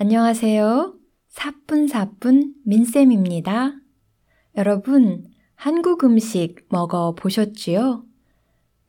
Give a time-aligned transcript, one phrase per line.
[0.00, 0.94] 안녕하세요.
[1.26, 3.72] 사뿐사뿐 민쌤입니다.
[4.56, 5.24] 여러분,
[5.56, 8.04] 한국 음식 먹어 보셨지요?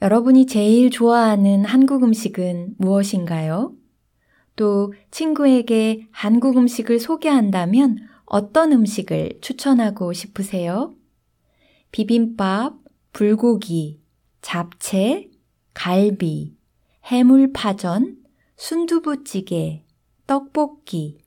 [0.03, 3.73] 여러분이 제일 좋아하는 한국 음식은 무엇인가요?
[4.55, 10.93] 또 친구에게 한국 음식을 소개한다면 어떤 음식을 추천하고 싶으세요?
[11.91, 12.75] 비빔밥,
[13.13, 13.99] 불고기,
[14.43, 15.31] 잡채,
[15.73, 16.55] 갈비,
[17.05, 18.17] 해물파전,
[18.57, 19.88] 순두부찌개,
[20.29, 21.17] 떡볶이.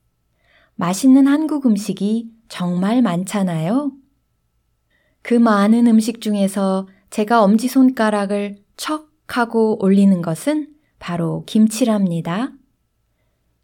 [0.76, 3.90] 맛있는 한국 음식이 정말 많잖아요.
[5.22, 10.68] 그 많은 음식 중에서 제가 엄지손가락을 척 하고 올리는 것은
[11.00, 12.52] 바로 김치랍니다.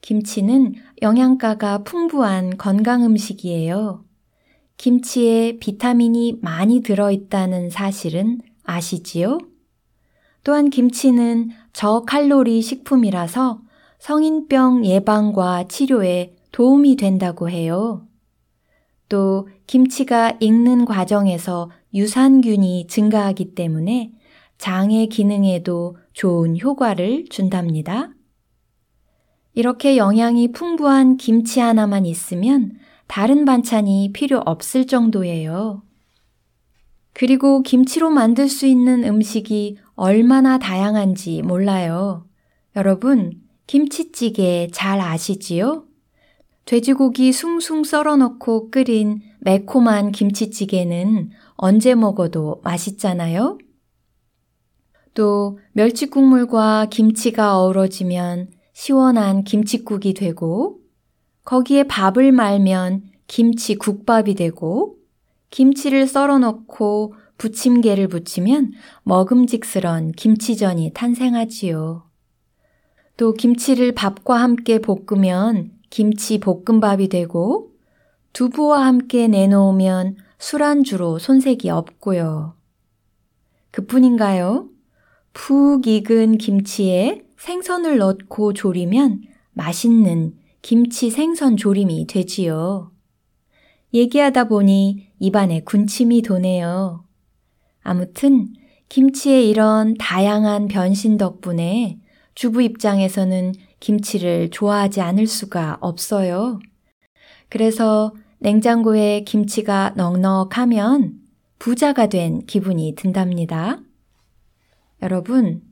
[0.01, 4.05] 김치는 영양가가 풍부한 건강 음식이에요.
[4.77, 9.39] 김치에 비타민이 많이 들어있다는 사실은 아시지요?
[10.43, 13.68] 또한 김치는 저칼로리 식품이라서
[13.99, 18.07] 성인병 예방과 치료에 도움이 된다고 해요.
[19.09, 24.13] 또 김치가 익는 과정에서 유산균이 증가하기 때문에
[24.59, 28.11] 장의 기능에도 좋은 효과를 준답니다.
[29.55, 35.83] 이렇게 영양이 풍부한 김치 하나만 있으면 다른 반찬이 필요 없을 정도예요.
[37.15, 42.27] 그리고 김치로 만들 수 있는 음식이 얼마나 다양한지 몰라요.
[42.77, 45.85] 여러분, 김치찌개 잘 아시지요?
[46.65, 53.59] 돼지고기 숭숭 썰어 넣고 끓인 매콤한 김치찌개는 언제 먹어도 맛있잖아요?
[55.13, 60.79] 또 멸치국물과 김치가 어우러지면 시원한 김치국이 되고
[61.45, 64.97] 거기에 밥을 말면 김치국밥이 되고
[65.51, 72.08] 김치를 썰어 넣고 부침개를 붙이면 먹음직스런 김치전이 탄생하지요.
[73.19, 77.73] 또 김치를 밥과 함께 볶으면 김치 볶음밥이 되고
[78.33, 82.55] 두부와 함께 내놓으면 술안주로 손색이 없고요.
[83.73, 84.69] 그뿐인가요?
[85.33, 92.93] 푹 익은 김치에 생선을 넣고 조리면 맛있는 김치 생선 조림이 되지요.
[93.95, 97.05] 얘기하다 보니 입안에 군침이 도네요.
[97.83, 98.53] 아무튼
[98.89, 101.99] 김치의 이런 다양한 변신 덕분에
[102.39, 106.61] 주부 입장에서는 김치를 좋아하지 않을 수가 없어요.
[107.49, 111.15] 그래서 냉장고에 김치가 넉넉하면
[111.59, 113.81] 부자가 된 기분이 든답니다.
[115.03, 115.63] 여러분,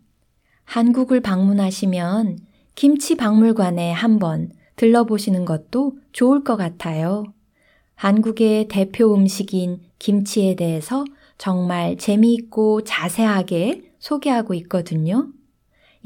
[0.65, 2.39] 한국을 방문하시면
[2.75, 7.27] 김치 박물관에 한번 들러보시는 것도 좋을 것 같아요.
[7.95, 11.05] 한국의 대표 음식인 김치에 대해서
[11.39, 15.29] 정말 재미있고 자세하게 소개하고 있거든요.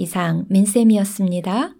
[0.00, 1.74] 이상 민쌤이었습니다.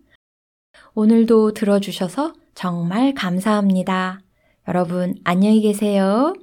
[0.95, 4.21] 오늘도 들어주셔서 정말 감사합니다.
[4.69, 6.35] 여러분 안녕히 계세요.